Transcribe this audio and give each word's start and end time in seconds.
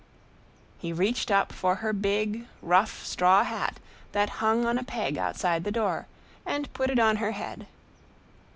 He 0.79 0.91
reached 0.91 1.29
up 1.29 1.51
for 1.51 1.75
her 1.75 1.93
big, 1.93 2.47
rough 2.63 3.05
straw 3.05 3.43
hat 3.43 3.79
that 4.13 4.29
hung 4.41 4.65
on 4.65 4.79
a 4.79 4.83
peg 4.83 5.15
outside 5.15 5.63
the 5.63 5.71
door, 5.71 6.07
and 6.43 6.73
put 6.73 6.89
it 6.89 6.97
on 6.97 7.17
her 7.17 7.33
head. 7.33 7.67